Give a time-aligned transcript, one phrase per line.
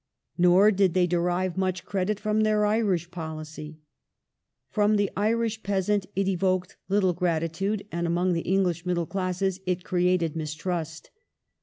[0.35, 3.77] Nor did they derive much credit from their Irish policy.
[4.71, 9.83] From the Irish peasant it evoked little gi'atitude, and among the English middle classes it
[9.83, 11.11] created mistrust.